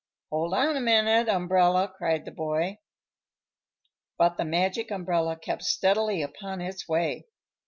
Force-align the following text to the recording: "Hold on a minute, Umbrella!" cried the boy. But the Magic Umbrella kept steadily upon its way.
"Hold 0.31 0.55
on 0.55 0.75
a 0.75 0.81
minute, 0.81 1.29
Umbrella!" 1.29 1.87
cried 1.95 2.25
the 2.25 2.31
boy. 2.31 2.79
But 4.17 4.35
the 4.37 4.45
Magic 4.45 4.89
Umbrella 4.89 5.35
kept 5.35 5.61
steadily 5.61 6.23
upon 6.23 6.59
its 6.59 6.87
way. 6.89 7.27